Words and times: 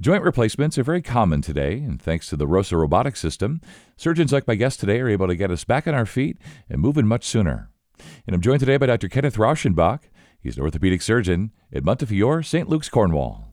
Joint 0.00 0.22
replacements 0.22 0.78
are 0.78 0.84
very 0.84 1.02
common 1.02 1.42
today, 1.42 1.72
and 1.72 2.00
thanks 2.00 2.28
to 2.28 2.36
the 2.36 2.46
ROSA 2.46 2.76
robotic 2.76 3.16
system, 3.16 3.60
surgeons 3.96 4.32
like 4.32 4.46
my 4.46 4.54
guest 4.54 4.78
today 4.78 5.00
are 5.00 5.08
able 5.08 5.26
to 5.26 5.34
get 5.34 5.50
us 5.50 5.64
back 5.64 5.88
on 5.88 5.94
our 5.94 6.06
feet 6.06 6.38
and 6.70 6.80
moving 6.80 7.04
much 7.04 7.24
sooner. 7.24 7.72
And 8.24 8.32
I'm 8.32 8.40
joined 8.40 8.60
today 8.60 8.76
by 8.76 8.86
Dr. 8.86 9.08
Kenneth 9.08 9.34
Rauschenbach. 9.34 10.02
He's 10.40 10.56
an 10.56 10.62
orthopedic 10.62 11.02
surgeon 11.02 11.50
at 11.72 11.82
Montefiore, 11.82 12.44
St. 12.44 12.68
Luke's, 12.68 12.88
Cornwall. 12.88 13.52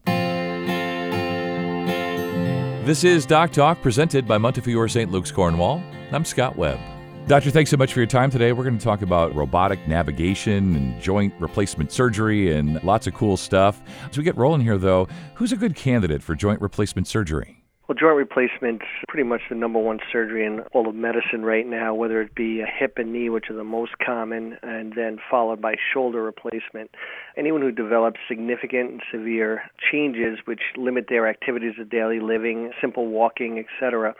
This 2.85 3.03
is 3.03 3.25
Doc 3.25 3.51
Talk 3.51 3.81
presented 3.81 4.27
by 4.27 4.37
Montefiore, 4.37 4.87
St. 4.87 5.11
Luke's, 5.11 5.31
Cornwall. 5.31 5.81
I'm 6.11 6.25
Scott 6.25 6.55
Webb. 6.55 6.79
Doctor, 7.27 7.49
thanks 7.49 7.71
so 7.71 7.77
much 7.77 7.91
for 7.91 7.99
your 7.99 8.05
time 8.05 8.29
today. 8.29 8.53
We're 8.53 8.63
going 8.63 8.77
to 8.77 8.83
talk 8.83 9.01
about 9.01 9.33
robotic 9.33 9.87
navigation 9.87 10.75
and 10.75 11.01
joint 11.01 11.33
replacement 11.39 11.91
surgery 11.91 12.55
and 12.55 12.83
lots 12.83 13.07
of 13.07 13.15
cool 13.15 13.35
stuff. 13.35 13.81
As 14.07 14.15
we 14.15 14.23
get 14.23 14.37
rolling 14.37 14.61
here, 14.61 14.77
though, 14.77 15.07
who's 15.33 15.51
a 15.51 15.55
good 15.55 15.75
candidate 15.75 16.21
for 16.21 16.35
joint 16.35 16.61
replacement 16.61 17.07
surgery? 17.07 17.63
Well, 17.87 17.95
joint 17.99 18.15
replacement's 18.15 18.85
pretty 19.07 19.27
much 19.27 19.41
the 19.49 19.55
number 19.55 19.79
one 19.79 20.01
surgery 20.11 20.45
in 20.45 20.59
all 20.73 20.87
of 20.87 20.93
medicine 20.93 21.41
right 21.41 21.65
now, 21.65 21.95
whether 21.95 22.21
it 22.21 22.35
be 22.35 22.61
a 22.61 22.67
hip 22.67 22.93
and 22.97 23.11
knee, 23.11 23.29
which 23.29 23.45
are 23.49 23.55
the 23.55 23.63
most 23.63 23.93
common, 24.05 24.59
and 24.61 24.93
then 24.95 25.17
followed 25.29 25.59
by 25.59 25.77
shoulder 25.93 26.21
replacement. 26.21 26.91
Anyone 27.35 27.61
who 27.61 27.71
develops 27.71 28.19
significant 28.27 28.91
and 28.91 29.01
severe 29.11 29.63
changes 29.91 30.37
which 30.45 30.61
limit 30.77 31.07
their 31.09 31.27
activities 31.27 31.73
of 31.79 31.89
daily 31.89 32.19
living, 32.19 32.71
simple 32.79 33.07
walking, 33.07 33.57
etc., 33.57 34.13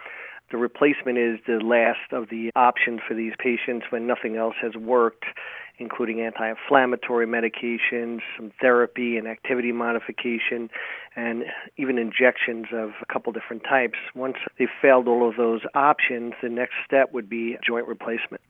the 0.56 0.62
replacement 0.62 1.18
is 1.18 1.38
the 1.46 1.60
last 1.62 2.14
of 2.14 2.30
the 2.30 2.50
options 2.56 3.02
for 3.06 3.14
these 3.14 3.34
patients 3.38 3.88
when 3.90 4.08
nothing 4.08 4.38
else 4.38 4.56
has 4.62 4.74
worked, 4.74 5.26
including 5.80 6.22
anti 6.22 6.50
inflammatory 6.50 7.28
medications, 7.28 8.20
some 8.38 8.54
therapy 8.62 9.18
and 9.18 9.28
activity 9.28 9.74
modification, 9.74 10.70
and 11.18 11.44
even 11.76 11.98
injections 11.98 12.68
of 12.72 12.92
a 13.02 13.06
couple 13.12 13.34
different 13.34 13.64
types. 13.66 13.98
Once 14.16 14.38
they've 14.58 14.70
failed 14.82 15.10
all 15.10 15.28
of 15.28 15.36
those 15.36 15.60
options, 15.74 16.32
the 16.42 16.48
next 16.48 16.76
step 16.86 17.12
would 17.12 17.30
be 17.30 17.58
joint 17.62 17.86
replacement. 17.86 18.42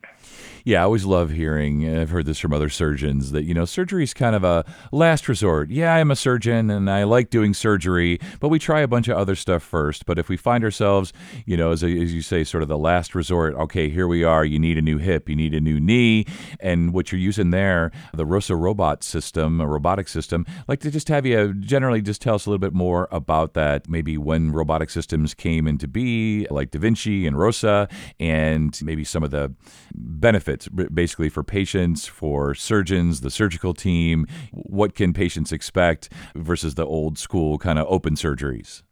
Yeah, 0.68 0.82
I 0.82 0.86
always 0.86 1.06
love 1.06 1.30
hearing, 1.30 1.88
I've 1.88 2.10
heard 2.10 2.26
this 2.26 2.40
from 2.40 2.52
other 2.52 2.70
surgeons, 2.70 3.32
that, 3.34 3.44
you 3.44 3.54
know, 3.54 3.66
surgery 3.66 4.04
is 4.04 4.16
kind 4.16 4.36
of 4.36 4.44
a 4.44 4.66
last 4.92 5.30
resort. 5.30 5.70
Yeah, 5.70 5.94
I'm 5.94 6.10
a 6.10 6.16
surgeon 6.16 6.72
and 6.72 6.90
I 6.90 7.04
like 7.04 7.30
doing 7.30 7.54
surgery, 7.54 8.20
but 8.40 8.50
we 8.50 8.58
try 8.58 8.80
a 8.80 8.88
bunch 8.88 9.08
of 9.08 9.16
other 9.16 9.36
stuff 9.36 9.62
first. 9.62 10.08
But 10.08 10.18
if 10.18 10.28
we 10.28 10.38
find 10.38 10.64
ourselves, 10.64 11.14
you 11.46 11.56
know, 11.56 11.70
as, 11.70 11.84
a, 11.84 12.02
as 12.02 12.16
you 12.16 12.24
say, 12.24 12.44
sort 12.44 12.64
of 12.64 12.70
the 12.70 12.80
last 12.80 13.14
resort, 13.14 13.54
okay, 13.54 13.90
here 13.90 14.08
we 14.08 14.24
are, 14.24 14.44
you 14.44 14.58
need 14.58 14.80
a 14.80 14.82
new 14.82 14.98
hip, 14.98 15.30
you 15.30 15.36
need 15.36 15.54
a 15.54 15.62
new 15.62 15.80
knee, 15.80 16.26
and 16.60 16.94
what 16.94 17.12
you're 17.12 17.22
using 17.22 17.52
there, 17.52 17.92
the 18.16 18.26
ROSA 18.26 18.56
robot 18.56 19.04
system, 19.04 19.62
a 19.62 19.68
robotic 19.68 20.08
system, 20.08 20.48
like 20.68 20.80
to 20.80 20.90
just 20.90 21.10
have 21.10 21.28
you 21.28 21.54
generally 21.54 22.02
just 22.02 22.24
tell 22.24 22.34
us 22.34 22.48
a 22.48 22.50
little 22.50 22.58
bit 22.58 22.74
more 22.74 23.08
about 23.12 23.54
that, 23.54 23.88
maybe 23.88 24.18
when 24.18 24.52
robotic 24.52 24.90
systems 24.90 25.36
came 25.36 25.68
into 25.68 25.88
be, 25.88 26.48
like 26.50 26.72
Da 26.72 26.80
Vinci 26.80 27.28
and 27.28 27.38
ROSA, 27.38 27.88
and 28.20 28.80
maybe 28.82 29.04
some 29.04 29.22
of 29.22 29.30
the 29.30 29.54
benefits 29.94 30.55
basically 30.94 31.30
for 31.30 31.44
patients, 31.44 32.06
for 32.06 32.54
surgeons, 32.54 33.22
the 33.22 33.32
surgical 33.32 33.74
team. 33.74 34.28
What 34.52 34.96
can 34.96 35.14
patients 35.14 35.52
expect 35.52 36.10
versus 36.36 36.76
the 36.76 36.86
old 36.86 37.18
school 37.18 37.58
kind 37.58 37.80
of 37.80 37.86
open 37.90 38.16
surgeries? 38.16 38.84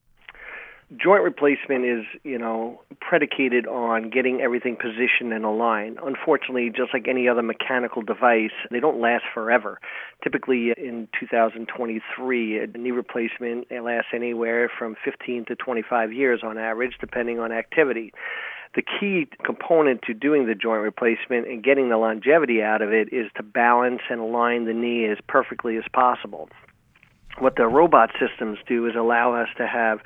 joint 1.01 1.23
replacement 1.23 1.85
is, 1.85 2.05
you 2.23 2.37
know, 2.37 2.81
predicated 2.99 3.65
on 3.67 4.09
getting 4.09 4.41
everything 4.41 4.75
positioned 4.75 5.33
and 5.33 5.45
aligned. 5.45 5.97
Unfortunately, 6.03 6.69
just 6.69 6.93
like 6.93 7.07
any 7.07 7.27
other 7.27 7.41
mechanical 7.41 8.01
device, 8.01 8.51
they 8.71 8.79
don't 8.79 8.99
last 8.99 9.23
forever. 9.33 9.79
Typically, 10.23 10.71
in 10.77 11.07
2023, 11.19 12.59
a 12.59 12.67
knee 12.67 12.91
replacement 12.91 13.67
lasts 13.71 14.11
anywhere 14.13 14.69
from 14.77 14.95
15 15.03 15.45
to 15.45 15.55
25 15.55 16.13
years 16.13 16.41
on 16.43 16.57
average, 16.57 16.93
depending 16.99 17.39
on 17.39 17.51
activity. 17.51 18.13
The 18.75 18.81
key 18.81 19.27
component 19.43 20.01
to 20.03 20.13
doing 20.13 20.47
the 20.47 20.55
joint 20.55 20.81
replacement 20.81 21.47
and 21.47 21.63
getting 21.63 21.89
the 21.89 21.97
longevity 21.97 22.61
out 22.63 22.81
of 22.81 22.91
it 22.91 23.13
is 23.13 23.29
to 23.35 23.43
balance 23.43 24.01
and 24.09 24.19
align 24.19 24.65
the 24.65 24.73
knee 24.73 25.05
as 25.05 25.17
perfectly 25.27 25.77
as 25.77 25.83
possible. 25.93 26.49
What 27.37 27.55
the 27.55 27.67
robot 27.67 28.11
systems 28.19 28.59
do 28.67 28.87
is 28.87 28.95
allow 28.95 29.33
us 29.33 29.49
to 29.57 29.67
have 29.67 29.99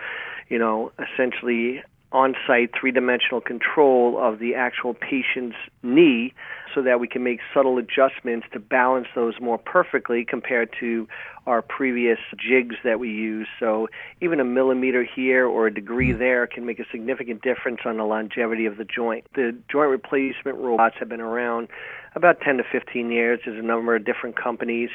you 0.49 0.57
know, 0.57 0.91
essentially 0.99 1.83
on 2.11 2.35
site 2.45 2.71
three 2.79 2.91
dimensional 2.91 3.41
control 3.41 4.17
of 4.17 4.39
the 4.39 4.55
actual 4.55 4.93
patient's 4.93 5.57
knee 5.83 6.33
so 6.73 6.81
that 6.81 6.99
we 6.99 7.07
can 7.07 7.23
make 7.23 7.39
subtle 7.53 7.77
adjustments 7.77 8.47
to 8.53 8.59
balance 8.59 9.07
those 9.15 9.33
more 9.41 9.57
perfectly 9.57 10.23
compared 10.23 10.69
to 10.79 11.07
our 11.45 11.61
previous 11.61 12.19
jigs 12.37 12.75
that 12.83 12.99
we 12.99 13.09
use. 13.09 13.47
So 13.59 13.87
even 14.21 14.39
a 14.39 14.45
millimeter 14.45 15.03
here 15.03 15.45
or 15.47 15.67
a 15.67 15.73
degree 15.73 16.11
there 16.11 16.47
can 16.47 16.65
make 16.65 16.79
a 16.79 16.85
significant 16.91 17.41
difference 17.41 17.79
on 17.85 17.97
the 17.97 18.03
longevity 18.03 18.65
of 18.65 18.77
the 18.77 18.85
joint. 18.85 19.25
The 19.35 19.57
joint 19.69 19.89
replacement 19.89 20.57
robots 20.57 20.95
have 20.99 21.09
been 21.09 21.21
around 21.21 21.67
about 22.15 22.41
10 22.41 22.57
to 22.57 22.63
15 22.69 23.11
years. 23.11 23.39
There's 23.45 23.59
a 23.59 23.65
number 23.65 23.95
of 23.95 24.05
different 24.05 24.35
companies. 24.35 24.89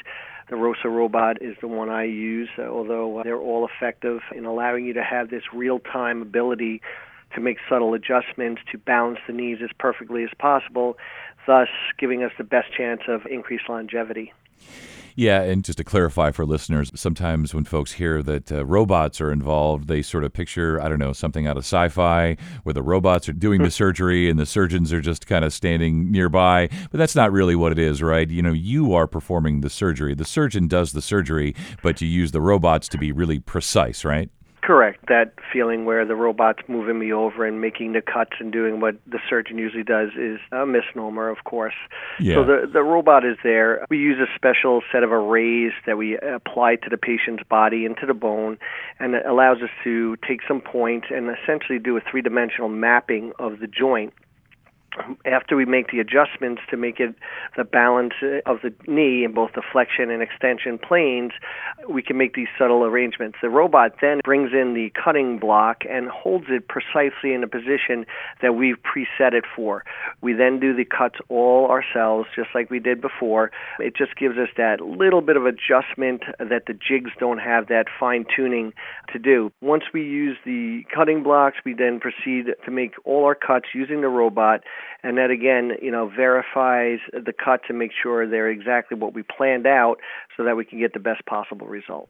The 0.52 0.58
ROSA 0.58 0.90
robot 0.90 1.40
is 1.40 1.56
the 1.62 1.66
one 1.66 1.88
I 1.88 2.04
use, 2.04 2.50
although 2.58 3.16
uh, 3.16 3.22
they're 3.22 3.40
all 3.40 3.66
effective 3.66 4.20
in 4.36 4.44
allowing 4.44 4.84
you 4.84 4.92
to 4.92 5.02
have 5.02 5.30
this 5.30 5.44
real 5.50 5.78
time 5.78 6.20
ability 6.20 6.82
to 7.34 7.40
make 7.40 7.56
subtle 7.70 7.94
adjustments 7.94 8.60
to 8.70 8.76
balance 8.76 9.18
the 9.26 9.32
knees 9.32 9.60
as 9.64 9.70
perfectly 9.78 10.24
as 10.24 10.28
possible, 10.38 10.98
thus 11.46 11.68
giving 11.98 12.22
us 12.22 12.32
the 12.36 12.44
best 12.44 12.70
chance 12.76 13.00
of 13.08 13.24
increased 13.24 13.66
longevity. 13.66 14.34
Yeah, 15.14 15.42
and 15.42 15.62
just 15.62 15.78
to 15.78 15.84
clarify 15.84 16.30
for 16.30 16.46
listeners, 16.46 16.90
sometimes 16.94 17.54
when 17.54 17.64
folks 17.64 17.92
hear 17.92 18.22
that 18.22 18.50
uh, 18.50 18.64
robots 18.64 19.20
are 19.20 19.30
involved, 19.30 19.86
they 19.86 20.00
sort 20.00 20.24
of 20.24 20.32
picture, 20.32 20.80
I 20.80 20.88
don't 20.88 20.98
know, 20.98 21.12
something 21.12 21.46
out 21.46 21.56
of 21.56 21.64
sci 21.64 21.88
fi 21.90 22.36
where 22.62 22.72
the 22.72 22.82
robots 22.82 23.28
are 23.28 23.34
doing 23.34 23.62
the 23.62 23.70
surgery 23.82 24.30
and 24.30 24.38
the 24.38 24.46
surgeons 24.46 24.92
are 24.92 25.02
just 25.02 25.26
kind 25.26 25.44
of 25.44 25.52
standing 25.52 26.10
nearby. 26.10 26.68
But 26.90 26.98
that's 26.98 27.16
not 27.16 27.32
really 27.32 27.54
what 27.54 27.72
it 27.72 27.78
is, 27.78 28.02
right? 28.02 28.28
You 28.28 28.42
know, 28.42 28.52
you 28.52 28.94
are 28.94 29.06
performing 29.06 29.60
the 29.60 29.70
surgery. 29.70 30.14
The 30.14 30.24
surgeon 30.24 30.66
does 30.66 30.92
the 30.92 31.02
surgery, 31.02 31.54
but 31.82 32.00
you 32.00 32.08
use 32.08 32.32
the 32.32 32.40
robots 32.40 32.88
to 32.88 32.98
be 32.98 33.12
really 33.12 33.38
precise, 33.38 34.04
right? 34.04 34.30
Correct. 34.62 35.08
That 35.08 35.34
feeling 35.52 35.84
where 35.86 36.04
the 36.04 36.14
robot's 36.14 36.62
moving 36.68 36.98
me 37.00 37.12
over 37.12 37.44
and 37.44 37.60
making 37.60 37.94
the 37.94 38.00
cuts 38.00 38.30
and 38.38 38.52
doing 38.52 38.80
what 38.80 38.94
the 39.06 39.18
surgeon 39.28 39.58
usually 39.58 39.82
does 39.82 40.10
is 40.16 40.38
a 40.52 40.64
misnomer, 40.64 41.28
of 41.28 41.42
course. 41.42 41.74
Yeah. 42.20 42.36
So 42.36 42.44
the 42.44 42.70
the 42.72 42.82
robot 42.82 43.24
is 43.24 43.36
there. 43.42 43.84
We 43.90 43.98
use 43.98 44.18
a 44.20 44.32
special 44.36 44.82
set 44.92 45.02
of 45.02 45.10
arrays 45.10 45.72
that 45.84 45.98
we 45.98 46.16
apply 46.16 46.76
to 46.76 46.88
the 46.88 46.96
patient's 46.96 47.42
body 47.42 47.84
into 47.84 48.06
the 48.06 48.14
bone, 48.14 48.56
and 49.00 49.16
it 49.16 49.26
allows 49.26 49.58
us 49.62 49.70
to 49.82 50.16
take 50.26 50.40
some 50.46 50.60
points 50.60 51.08
and 51.10 51.28
essentially 51.28 51.80
do 51.80 51.96
a 51.96 52.00
three 52.00 52.22
dimensional 52.22 52.68
mapping 52.68 53.32
of 53.40 53.58
the 53.58 53.66
joint 53.66 54.14
after 55.24 55.56
we 55.56 55.64
make 55.64 55.90
the 55.90 56.00
adjustments 56.00 56.62
to 56.70 56.76
make 56.76 57.00
it 57.00 57.14
the 57.56 57.64
balance 57.64 58.14
of 58.46 58.58
the 58.62 58.72
knee 58.86 59.24
in 59.24 59.32
both 59.32 59.52
the 59.54 59.62
flexion 59.72 60.10
and 60.10 60.22
extension 60.22 60.78
planes, 60.78 61.32
we 61.88 62.02
can 62.02 62.18
make 62.18 62.34
these 62.34 62.48
subtle 62.58 62.84
arrangements. 62.84 63.38
The 63.40 63.48
robot 63.48 63.96
then 64.00 64.20
brings 64.24 64.50
in 64.52 64.74
the 64.74 64.90
cutting 65.02 65.38
block 65.38 65.84
and 65.88 66.08
holds 66.08 66.46
it 66.48 66.68
precisely 66.68 67.32
in 67.32 67.42
a 67.42 67.48
position 67.48 68.04
that 68.42 68.54
we've 68.54 68.76
preset 68.76 69.32
it 69.32 69.44
for. 69.56 69.84
We 70.20 70.34
then 70.34 70.60
do 70.60 70.74
the 70.74 70.84
cuts 70.84 71.16
all 71.28 71.68
ourselves, 71.68 72.28
just 72.34 72.50
like 72.54 72.70
we 72.70 72.78
did 72.78 73.00
before. 73.00 73.50
It 73.78 73.96
just 73.96 74.16
gives 74.16 74.36
us 74.36 74.48
that 74.56 74.80
little 74.80 75.22
bit 75.22 75.36
of 75.36 75.46
adjustment 75.46 76.22
that 76.38 76.64
the 76.66 76.74
jigs 76.74 77.10
don't 77.18 77.38
have 77.38 77.68
that 77.68 77.86
fine 77.98 78.26
tuning 78.34 78.72
to 79.12 79.18
do. 79.18 79.50
Once 79.60 79.84
we 79.94 80.02
use 80.02 80.36
the 80.44 80.82
cutting 80.94 81.22
blocks, 81.22 81.56
we 81.64 81.72
then 81.72 82.00
proceed 82.00 82.46
to 82.64 82.70
make 82.70 82.92
all 83.04 83.24
our 83.24 83.34
cuts 83.34 83.68
using 83.74 84.00
the 84.02 84.08
robot 84.08 84.62
and 85.02 85.18
that 85.18 85.30
again, 85.30 85.72
you 85.80 85.90
know, 85.90 86.08
verifies 86.08 86.98
the 87.12 87.32
cut 87.32 87.60
to 87.66 87.72
make 87.72 87.90
sure 87.92 88.28
they're 88.28 88.50
exactly 88.50 88.96
what 88.96 89.14
we 89.14 89.22
planned 89.22 89.66
out, 89.66 89.98
so 90.36 90.44
that 90.44 90.56
we 90.56 90.64
can 90.64 90.78
get 90.78 90.92
the 90.92 91.00
best 91.00 91.24
possible 91.26 91.66
result. 91.66 92.08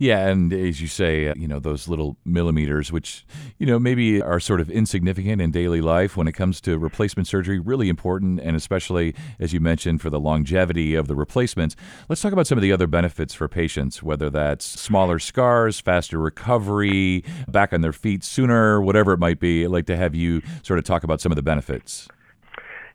Yeah, 0.00 0.28
and 0.28 0.52
as 0.52 0.80
you 0.80 0.86
say, 0.86 1.26
uh, 1.26 1.34
you 1.36 1.48
know, 1.48 1.58
those 1.58 1.88
little 1.88 2.16
millimeters, 2.24 2.92
which, 2.92 3.26
you 3.58 3.66
know, 3.66 3.80
maybe 3.80 4.22
are 4.22 4.38
sort 4.38 4.60
of 4.60 4.70
insignificant 4.70 5.42
in 5.42 5.50
daily 5.50 5.80
life 5.80 6.16
when 6.16 6.28
it 6.28 6.32
comes 6.32 6.60
to 6.62 6.78
replacement 6.78 7.26
surgery, 7.26 7.58
really 7.58 7.88
important, 7.88 8.38
and 8.40 8.56
especially, 8.56 9.12
as 9.40 9.52
you 9.52 9.58
mentioned, 9.58 10.00
for 10.00 10.08
the 10.08 10.20
longevity 10.20 10.94
of 10.94 11.08
the 11.08 11.16
replacements. 11.16 11.74
Let's 12.08 12.22
talk 12.22 12.32
about 12.32 12.46
some 12.46 12.56
of 12.56 12.62
the 12.62 12.70
other 12.70 12.86
benefits 12.86 13.34
for 13.34 13.48
patients, 13.48 14.00
whether 14.00 14.30
that's 14.30 14.64
smaller 14.64 15.18
scars, 15.18 15.80
faster 15.80 16.18
recovery, 16.18 17.24
back 17.48 17.72
on 17.72 17.80
their 17.80 17.92
feet 17.92 18.22
sooner, 18.22 18.80
whatever 18.80 19.12
it 19.12 19.18
might 19.18 19.40
be. 19.40 19.64
I'd 19.64 19.70
like 19.70 19.86
to 19.86 19.96
have 19.96 20.14
you 20.14 20.42
sort 20.62 20.78
of 20.78 20.84
talk 20.84 21.02
about 21.02 21.20
some 21.20 21.32
of 21.32 21.36
the 21.36 21.42
benefits. 21.42 22.06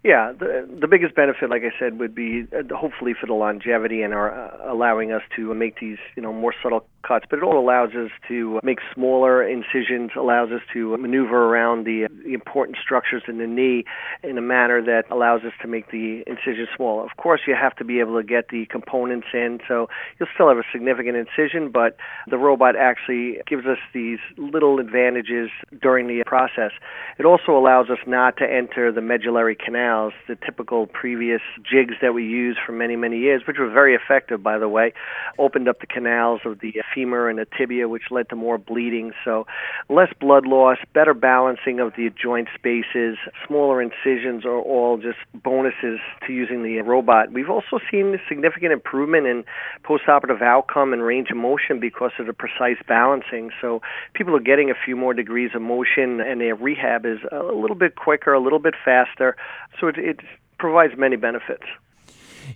Yeah, 0.04 0.34
the 0.38 0.68
the 0.82 0.88
biggest 0.88 1.16
benefit, 1.16 1.50
like 1.50 1.62
I 1.64 1.72
said, 1.80 1.98
would 1.98 2.14
be 2.14 2.46
uh, 2.52 2.76
hopefully 2.76 3.14
for 3.14 3.26
the 3.26 3.34
longevity 3.34 4.02
and 4.02 4.14
are 4.14 4.34
uh, 4.34 4.74
allowing 4.74 5.14
us 5.14 5.22
to 5.38 5.54
make 5.54 5.80
these, 5.80 5.98
you 6.18 6.22
know, 6.22 6.34
more 6.34 6.54
subtle 6.62 6.86
cuts. 7.04 7.26
But 7.30 7.40
it 7.40 7.44
all 7.44 7.60
allows 7.60 7.92
us 7.92 8.12
to 8.28 8.60
make 8.64 8.80
smaller 8.94 9.48
incisions, 9.48 10.12
allows 10.16 10.52
us 10.52 10.62
to 10.74 10.98
maneuver 10.98 11.46
around 11.46 11.86
the, 11.86 12.06
uh, 12.06 12.08
the 12.26 12.34
important 12.34 12.78
structures 12.84 13.24
in 13.28 13.38
the 13.38 13.48
knee 13.48 13.84
in 14.24 14.38
a 14.38 14.42
manner 14.42 14.82
that 14.82 15.04
allows 15.12 15.42
us 15.44 15.54
to 15.62 15.68
make 15.68 15.92
the 15.92 16.24
incision 16.28 16.68
smaller. 16.76 17.04
Of 17.04 17.18
course, 17.18 17.42
you 17.48 17.56
have 17.60 17.76
to 17.78 17.84
be 17.84 18.00
able 18.00 18.18
to 18.20 18.24
get 18.24 18.50
the 18.50 18.66
components 18.68 19.28
in, 19.34 19.60
so 19.68 19.88
you'll 20.18 20.30
still 20.34 20.48
have 20.48 20.58
a 20.58 20.64
significant 20.72 21.18
incision, 21.18 21.70
but 21.70 21.98
the 22.30 22.38
robot 22.38 22.76
actually 22.76 23.38
gives 23.48 23.66
us 23.66 23.78
these 23.94 24.20
little 24.38 24.80
advantages 24.80 25.50
during 25.82 26.08
the 26.08 26.24
process. 26.26 26.72
It 27.20 27.26
also 27.26 27.52
allows 27.58 27.90
us 27.90 28.00
not 28.08 28.38
to 28.38 28.46
enter 28.46 28.92
the 28.92 29.02
medullary 29.02 29.56
canals, 29.56 30.14
the 30.28 30.36
typical 30.36 30.88
previous 30.88 31.42
jigs 31.70 31.96
that 32.02 32.14
we 32.14 32.24
used 32.24 32.60
for 32.66 32.72
many, 32.72 32.96
many 32.96 33.20
years, 33.20 33.44
which 33.48 33.58
were 33.60 33.70
very 33.70 33.96
effective, 33.96 34.42
by 34.42 34.58
the 34.58 34.70
way, 34.70 34.94
opened 35.38 35.68
up 35.68 35.80
the 35.80 35.88
canals 35.88 36.42
of 36.46 36.60
the 36.60 36.74
femur 36.94 37.30
and 37.30 37.40
the 37.40 37.46
tibia, 37.58 37.88
which 37.88 38.04
led 38.12 38.30
to 38.30 38.36
more 38.36 38.58
bleeding. 38.58 39.12
So, 39.24 39.46
less 39.90 40.12
blood 40.20 40.46
loss, 40.46 40.78
better 40.94 41.14
balancing 41.14 41.80
of 41.80 41.94
the 41.96 42.10
joint 42.12 42.48
spaces, 42.56 43.18
smaller 43.48 43.82
incisions 43.82 44.46
are 44.46 44.60
all 44.60 44.98
just 44.98 45.18
bonuses 45.34 46.00
to 46.28 46.34
using 46.34 46.64
the 46.64 46.82
robot. 46.82 47.32
We've 47.32 47.50
also 47.50 47.80
seen 47.90 48.14
a 48.14 48.18
significant 48.28 48.74
improvement 48.74 49.28
in 49.28 49.44
postoperative 49.84 50.42
outcome 50.42 50.94
and 50.94 51.02
range 51.02 51.30
of 51.30 51.38
motion 51.38 51.80
because 51.80 52.12
of 52.20 52.28
the 52.28 52.34
precise 52.34 52.78
balancing. 52.88 53.52
So, 53.62 53.82
people 54.14 54.36
are 54.36 54.42
getting 54.42 54.70
a 54.70 54.76
few 54.86 54.96
more 54.96 55.14
degrees 55.14 55.52
of 55.56 55.62
motion, 55.62 56.22
and 56.22 56.42
their 56.42 56.56
rehab 56.56 57.06
is 57.06 57.20
a 57.32 57.44
little 57.44 57.76
bit 57.78 57.96
quicker, 57.96 58.34
a 58.34 58.42
little 58.42 58.60
bit 58.60 58.76
faster. 58.84 59.36
So, 59.80 59.88
it, 59.88 59.98
it 59.98 60.20
provides 60.58 60.94
many 60.98 61.16
benefits. 61.16 61.64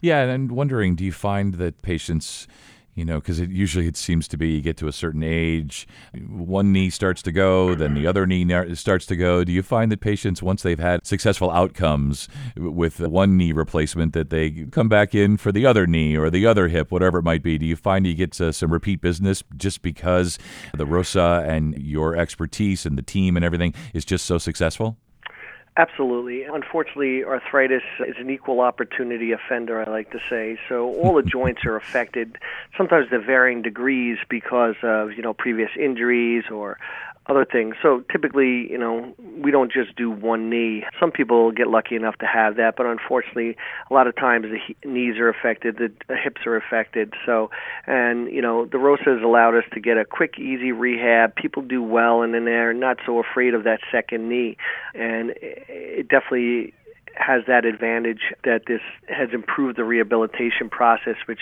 Yeah, 0.01 0.22
and 0.22 0.31
I'm 0.31 0.48
wondering, 0.48 0.95
do 0.95 1.04
you 1.04 1.12
find 1.12 1.56
that 1.56 1.81
patients 1.81 2.48
you 2.98 3.06
know, 3.06 3.20
because 3.20 3.40
it 3.40 3.52
usually 3.52 3.86
it 3.86 3.96
seems 3.96 4.28
to 4.28 4.38
be 4.38 4.50
you 4.50 4.62
get 4.62 4.76
to 4.78 4.88
a 4.88 4.92
certain 4.92 5.22
age, 5.22 5.88
one 6.28 6.74
knee 6.74 6.90
starts 6.90 7.22
to 7.22 7.32
go, 7.32 7.76
then 7.76 7.94
the 7.94 8.08
other 8.08 8.26
knee 8.26 8.44
starts 8.74 9.06
to 9.06 9.16
go. 9.16 9.44
Do 9.44 9.52
you 9.52 9.62
find 9.62 9.92
that 9.92 10.02
patients, 10.02 10.42
once 10.42 10.64
they've 10.64 10.80
had 10.80 11.06
successful 11.06 11.52
outcomes 11.52 12.28
with 12.56 13.00
one 13.00 13.38
knee 13.38 13.52
replacement, 13.52 14.14
that 14.14 14.32
they 14.32 14.66
come 14.72 14.90
back 14.90 15.14
in 15.14 15.38
for 15.38 15.52
the 15.52 15.64
other 15.64 15.86
knee 15.86 16.18
or 16.18 16.32
the 16.32 16.48
other 16.48 16.70
hip, 16.70 16.92
whatever 16.92 17.20
it 17.20 17.24
might 17.24 17.44
be? 17.44 17.60
Do 17.60 17.68
you 17.68 17.76
find 17.76 18.08
you 18.08 18.16
get 18.16 18.42
uh, 18.42 18.52
some 18.52 18.74
repeat 18.74 19.00
business 19.00 19.44
just 19.56 19.84
because 19.84 20.40
the 20.74 20.88
ROSA 20.88 21.46
and 21.48 21.78
your 21.78 22.16
expertise 22.16 22.84
and 22.84 22.98
the 22.98 23.04
team 23.04 23.36
and 23.36 23.46
everything 23.46 23.76
is 23.94 24.06
just 24.06 24.26
so 24.26 24.40
successful? 24.40 24.98
Absolutely. 25.77 26.44
Unfortunately, 26.44 27.24
arthritis 27.24 27.83
is 28.00 28.15
an 28.18 28.31
equal 28.31 28.62
opportunity 28.62 29.31
offender, 29.31 29.79
I 29.79 29.88
like 29.88 30.09
to 30.12 30.19
say. 30.27 30.57
So 30.68 30.91
all 30.95 31.13
the 31.13 31.21
joints 31.38 31.65
are 31.65 31.75
affected, 31.75 32.39
sometimes 32.75 33.12
to 33.12 33.19
varying 33.19 33.62
degrees 33.62 34.18
because 34.27 34.75
of, 34.81 35.12
you 35.12 35.21
know, 35.21 35.35
previous 35.35 35.69
injuries 35.79 36.45
or 36.50 36.79
other 37.29 37.45
things. 37.45 37.75
So 37.81 38.03
typically, 38.12 38.69
you 38.71 38.77
know, 38.77 39.13
we 39.41 39.51
don't 39.51 39.71
just 39.71 39.95
do 39.95 40.09
one 40.09 40.50
knee. 40.50 40.85
Some 41.00 41.12
people 41.12 41.51
get 41.51 41.68
lucky 41.68 41.95
enough 41.95 42.18
to 42.19 42.25
have 42.25 42.56
that, 42.56 42.75
but 42.77 42.85
unfortunately, 42.85 43.57
a 43.89 43.94
lot 43.94 44.07
of 44.07 44.15
times 44.15 44.45
the 44.45 44.89
knees 44.89 45.18
are 45.18 45.29
affected, 45.29 45.77
the 45.77 46.15
hips 46.15 46.41
are 46.45 46.56
affected. 46.56 47.13
So, 47.25 47.50
and 47.85 48.31
you 48.31 48.41
know, 48.41 48.65
the 48.65 48.77
ROSA 48.77 49.03
has 49.06 49.21
allowed 49.24 49.56
us 49.56 49.65
to 49.74 49.79
get 49.79 49.97
a 49.97 50.06
quick, 50.06 50.39
easy 50.39 50.71
rehab. 50.71 51.35
People 51.35 51.62
do 51.62 51.83
well, 51.83 52.21
and 52.21 52.33
then 52.33 52.45
they're 52.45 52.74
not 52.74 52.97
so 53.06 53.19
afraid 53.19 53.53
of 53.53 53.63
that 53.63 53.79
second 53.91 54.29
knee, 54.29 54.57
and 54.94 55.33
it 55.41 56.07
definitely 56.07 56.74
has 57.18 57.44
that 57.48 57.66
advantage 57.66 58.34
that 58.44 58.64
this 58.68 58.81
has 59.10 59.30
improved 59.34 59.78
the 59.78 59.84
rehabilitation 59.84 60.69
process, 60.69 61.16
which 61.25 61.40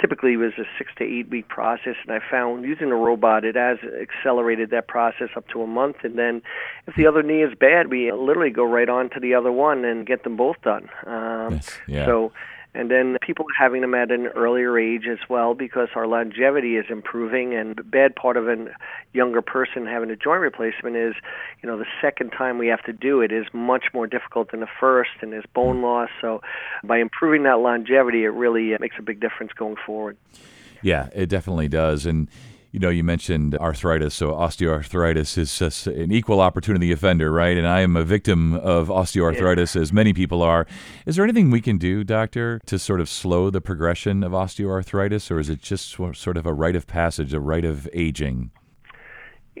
typically 0.00 0.36
was 0.36 0.52
a 0.58 0.64
six 0.76 0.90
to 0.98 1.04
eight 1.04 1.28
week 1.28 1.48
process. 1.48 1.96
And 2.06 2.12
I 2.12 2.20
found 2.30 2.64
using 2.64 2.90
a 2.90 2.96
robot, 2.96 3.44
it 3.44 3.54
has 3.54 3.78
accelerated 4.00 4.70
that 4.70 4.88
process 4.88 5.28
up 5.36 5.46
to 5.48 5.62
a 5.62 5.66
month. 5.66 5.96
And 6.02 6.18
then 6.18 6.42
if 6.86 6.94
the 6.96 7.06
other 7.06 7.22
knee 7.22 7.42
is 7.42 7.54
bad, 7.54 7.88
we 7.90 8.10
literally 8.10 8.50
go 8.50 8.64
right 8.64 8.88
on 8.88 9.10
to 9.10 9.20
the 9.20 9.34
other 9.34 9.52
one 9.52 9.84
and 9.84 10.06
get 10.06 10.24
them 10.24 10.36
both 10.36 10.60
done. 10.62 10.88
Um, 11.06 11.54
yes, 11.54 11.78
yeah. 11.86 12.06
So 12.06 12.32
and 12.74 12.90
then 12.90 13.16
people 13.22 13.46
having 13.58 13.80
them 13.80 13.94
at 13.94 14.10
an 14.10 14.26
earlier 14.28 14.78
age 14.78 15.06
as 15.10 15.18
well 15.28 15.54
because 15.54 15.88
our 15.94 16.06
longevity 16.06 16.76
is 16.76 16.86
improving. 16.90 17.54
And 17.54 17.76
the 17.76 17.82
bad 17.82 18.14
part 18.14 18.36
of 18.36 18.48
a 18.48 18.66
younger 19.12 19.42
person 19.42 19.86
having 19.86 20.10
a 20.10 20.16
joint 20.16 20.40
replacement 20.40 20.96
is 20.96 21.14
you 21.62 21.68
know 21.68 21.78
the 21.78 21.86
second 22.00 22.30
time 22.30 22.58
we 22.58 22.68
have 22.68 22.82
to 22.84 22.92
do 22.92 23.20
it 23.20 23.32
is 23.32 23.46
much 23.52 23.86
more 23.94 24.06
difficult 24.06 24.50
than 24.50 24.60
the 24.60 24.68
first 24.80 25.10
and 25.22 25.32
there's 25.32 25.46
bone 25.54 25.82
loss. 25.82 26.10
So 26.20 26.42
by 26.84 26.98
improving 26.98 27.44
that 27.44 27.58
longevity 27.58 28.24
it 28.24 28.28
really 28.28 28.74
uh, 28.74 28.78
makes 28.80 28.96
a 28.98 29.02
big 29.02 29.20
difference 29.20 29.52
going 29.52 29.76
forward. 29.84 30.16
Yeah 30.82 31.08
it 31.14 31.26
definitely 31.26 31.68
does. 31.68 32.06
And 32.06 32.28
you 32.70 32.78
know, 32.78 32.90
you 32.90 33.02
mentioned 33.02 33.56
arthritis, 33.56 34.14
so 34.14 34.32
osteoarthritis 34.32 35.38
is 35.38 35.58
just 35.58 35.86
an 35.86 36.12
equal 36.12 36.40
opportunity 36.40 36.92
offender, 36.92 37.32
right? 37.32 37.56
And 37.56 37.66
I 37.66 37.80
am 37.80 37.96
a 37.96 38.04
victim 38.04 38.54
of 38.54 38.88
osteoarthritis, 38.88 39.74
yeah. 39.74 39.82
as 39.82 39.92
many 39.92 40.12
people 40.12 40.42
are. 40.42 40.66
Is 41.06 41.16
there 41.16 41.24
anything 41.24 41.50
we 41.50 41.62
can 41.62 41.78
do, 41.78 42.04
doctor, 42.04 42.60
to 42.66 42.78
sort 42.78 43.00
of 43.00 43.08
slow 43.08 43.48
the 43.48 43.62
progression 43.62 44.22
of 44.22 44.32
osteoarthritis, 44.32 45.30
or 45.30 45.38
is 45.38 45.48
it 45.48 45.62
just 45.62 45.96
sort 46.14 46.36
of 46.36 46.44
a 46.44 46.52
rite 46.52 46.76
of 46.76 46.86
passage, 46.86 47.32
a 47.32 47.40
rite 47.40 47.64
of 47.64 47.88
aging? 47.94 48.50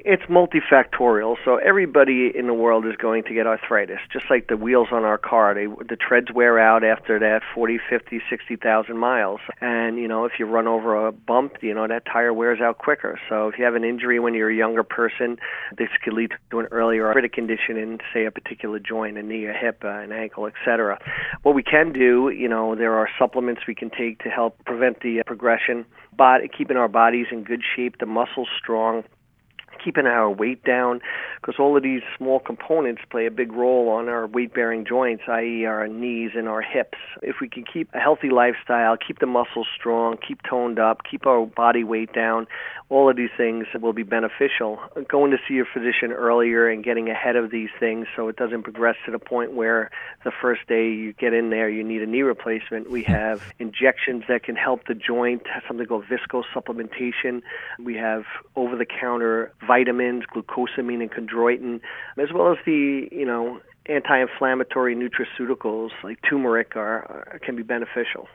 It's 0.04 0.22
multifactorial. 0.24 1.36
So 1.44 1.56
everybody 1.56 2.30
in 2.34 2.46
the 2.46 2.54
world 2.54 2.86
is 2.86 2.94
going 2.96 3.24
to 3.24 3.34
get 3.34 3.46
arthritis, 3.46 3.98
just 4.12 4.26
like 4.30 4.48
the 4.48 4.56
wheels 4.56 4.88
on 4.92 5.04
our 5.04 5.18
car. 5.18 5.54
They, 5.54 5.66
the 5.66 5.96
treads 5.96 6.28
wear 6.32 6.58
out 6.58 6.84
after 6.84 7.18
that 7.18 7.42
40, 7.54 7.78
50, 7.88 8.20
60,000 8.28 8.98
miles. 8.98 9.40
And, 9.60 9.98
you 9.98 10.08
know, 10.08 10.24
if 10.24 10.32
you 10.38 10.46
run 10.46 10.66
over 10.66 11.06
a 11.06 11.12
bump, 11.12 11.56
you 11.62 11.74
know, 11.74 11.86
that 11.88 12.04
tire 12.06 12.32
wears 12.32 12.60
out 12.60 12.78
quicker. 12.78 13.18
So 13.28 13.48
if 13.48 13.58
you 13.58 13.64
have 13.64 13.74
an 13.74 13.84
injury 13.84 14.20
when 14.20 14.34
you're 14.34 14.50
a 14.50 14.56
younger 14.56 14.84
person, 14.84 15.38
this 15.76 15.88
could 16.02 16.12
lead 16.12 16.32
to 16.50 16.60
an 16.60 16.66
earlier 16.70 17.06
arthritic 17.06 17.32
condition 17.32 17.76
in, 17.76 17.98
say, 18.12 18.24
a 18.24 18.30
particular 18.30 18.78
joint, 18.78 19.18
a 19.18 19.22
knee, 19.22 19.46
a 19.46 19.52
hip, 19.52 19.82
uh, 19.84 19.88
an 19.88 20.12
ankle, 20.12 20.46
etc. 20.46 20.98
What 21.42 21.54
we 21.54 21.62
can 21.62 21.92
do, 21.92 22.30
you 22.30 22.48
know, 22.48 22.74
there 22.74 22.94
are 22.94 23.08
supplements 23.18 23.62
we 23.66 23.74
can 23.74 23.90
take 23.90 24.20
to 24.20 24.28
help 24.28 24.64
prevent 24.64 25.00
the 25.00 25.20
uh, 25.20 25.22
progression, 25.26 25.84
but 26.16 26.40
keeping 26.56 26.76
our 26.76 26.88
bodies 26.88 27.26
in 27.30 27.44
good 27.44 27.62
shape, 27.76 27.98
the 27.98 28.06
muscles 28.06 28.48
strong, 28.58 29.04
keeping 29.82 30.06
our 30.06 30.30
weight 30.30 30.64
down 30.64 31.00
because 31.40 31.56
all 31.58 31.76
of 31.76 31.82
these 31.82 32.02
small 32.16 32.40
components 32.40 33.02
play 33.10 33.26
a 33.26 33.30
big 33.30 33.52
role 33.52 33.88
on 33.88 34.08
our 34.08 34.26
weight 34.26 34.54
bearing 34.54 34.84
joints, 34.84 35.24
i.e., 35.28 35.64
our 35.64 35.86
knees 35.86 36.32
and 36.34 36.48
our 36.48 36.62
hips. 36.62 36.98
If 37.22 37.36
we 37.40 37.48
can 37.48 37.64
keep 37.64 37.88
a 37.94 37.98
healthy 37.98 38.30
lifestyle, 38.30 38.96
keep 38.96 39.18
the 39.18 39.26
muscles 39.26 39.66
strong, 39.78 40.16
keep 40.16 40.40
toned 40.48 40.78
up, 40.78 41.02
keep 41.08 41.26
our 41.26 41.46
body 41.46 41.84
weight 41.84 42.12
down, 42.12 42.46
all 42.90 43.10
of 43.10 43.16
these 43.16 43.30
things 43.36 43.66
will 43.80 43.92
be 43.92 44.02
beneficial. 44.02 44.78
Going 45.08 45.30
to 45.32 45.38
see 45.46 45.54
your 45.54 45.66
physician 45.66 46.10
earlier 46.12 46.68
and 46.68 46.82
getting 46.82 47.10
ahead 47.10 47.36
of 47.36 47.50
these 47.50 47.68
things 47.78 48.06
so 48.16 48.28
it 48.28 48.36
doesn't 48.36 48.62
progress 48.62 48.96
to 49.04 49.12
the 49.12 49.18
point 49.18 49.52
where 49.52 49.90
the 50.24 50.30
first 50.30 50.66
day 50.68 50.90
you 50.90 51.12
get 51.12 51.34
in 51.34 51.50
there 51.50 51.68
you 51.68 51.84
need 51.84 52.02
a 52.02 52.06
knee 52.06 52.22
replacement. 52.22 52.90
We 52.90 53.04
hmm. 53.04 53.12
have 53.12 53.42
injections 53.58 54.24
that 54.28 54.42
can 54.42 54.56
help 54.56 54.86
the 54.86 54.94
joint, 54.94 55.42
something 55.66 55.86
called 55.86 56.04
visco 56.04 56.42
supplementation. 56.54 57.42
We 57.78 57.96
have 57.96 58.24
over 58.56 58.76
the 58.76 58.86
counter 58.86 59.52
vitamins, 59.68 60.24
glucosamine 60.34 61.02
and 61.02 61.10
chondroitin, 61.12 61.80
as 62.18 62.32
well 62.34 62.50
as 62.50 62.58
the, 62.66 63.08
you 63.12 63.26
know, 63.26 63.60
anti-inflammatory 63.88 64.94
nutraceuticals 64.94 65.90
like 66.02 66.18
turmeric 66.28 66.76
are, 66.76 67.04
are, 67.32 67.40
can 67.42 67.56
be 67.56 67.62
beneficial. 67.62 68.28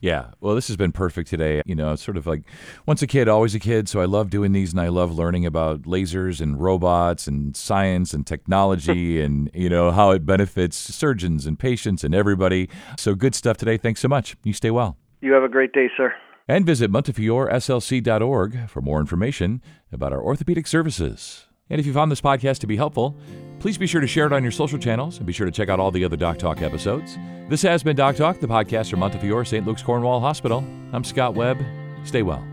Yeah, 0.00 0.30
well, 0.40 0.54
this 0.54 0.68
has 0.68 0.76
been 0.76 0.92
perfect 0.92 1.28
today. 1.28 1.62
You 1.66 1.74
know, 1.74 1.94
sort 1.96 2.16
of 2.16 2.26
like 2.26 2.42
once 2.86 3.02
a 3.02 3.06
kid, 3.06 3.28
always 3.28 3.54
a 3.54 3.58
kid. 3.58 3.88
So 3.88 4.00
I 4.00 4.06
love 4.06 4.30
doing 4.30 4.52
these, 4.52 4.72
and 4.72 4.80
I 4.80 4.88
love 4.88 5.12
learning 5.12 5.44
about 5.44 5.82
lasers 5.82 6.40
and 6.40 6.60
robots 6.60 7.26
and 7.26 7.54
science 7.54 8.14
and 8.14 8.26
technology, 8.26 9.20
and 9.24 9.50
you 9.52 9.68
know 9.68 9.90
how 9.90 10.10
it 10.10 10.24
benefits 10.24 10.76
surgeons 10.76 11.46
and 11.46 11.58
patients 11.58 12.02
and 12.02 12.14
everybody. 12.14 12.68
So 12.98 13.14
good 13.14 13.34
stuff 13.34 13.58
today. 13.58 13.76
Thanks 13.76 14.00
so 14.00 14.08
much. 14.08 14.36
You 14.42 14.54
stay 14.54 14.70
well. 14.70 14.96
You 15.20 15.32
have 15.32 15.42
a 15.42 15.48
great 15.48 15.72
day, 15.72 15.90
sir. 15.96 16.14
And 16.50 16.66
visit 16.66 16.90
MontefioreSLC.org 16.90 18.68
for 18.68 18.80
more 18.80 18.98
information 18.98 19.62
about 19.92 20.12
our 20.12 20.20
orthopedic 20.20 20.66
services. 20.66 21.44
And 21.70 21.78
if 21.78 21.86
you 21.86 21.92
found 21.92 22.10
this 22.10 22.20
podcast 22.20 22.58
to 22.58 22.66
be 22.66 22.74
helpful, 22.74 23.16
please 23.60 23.78
be 23.78 23.86
sure 23.86 24.00
to 24.00 24.06
share 24.08 24.26
it 24.26 24.32
on 24.32 24.42
your 24.42 24.50
social 24.50 24.76
channels 24.76 25.18
and 25.18 25.26
be 25.28 25.32
sure 25.32 25.46
to 25.46 25.52
check 25.52 25.68
out 25.68 25.78
all 25.78 25.92
the 25.92 26.04
other 26.04 26.16
Doc 26.16 26.38
Talk 26.38 26.60
episodes. 26.60 27.16
This 27.48 27.62
has 27.62 27.84
been 27.84 27.94
Doc 27.94 28.16
Talk, 28.16 28.40
the 28.40 28.48
podcast 28.48 28.90
from 28.90 28.98
Montefiore 28.98 29.44
St. 29.44 29.64
Luke's 29.64 29.84
Cornwall 29.84 30.18
Hospital. 30.18 30.64
I'm 30.92 31.04
Scott 31.04 31.36
Webb. 31.36 31.64
Stay 32.02 32.22
well. 32.24 32.44